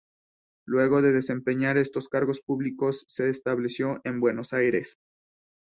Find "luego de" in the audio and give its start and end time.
0.65-1.11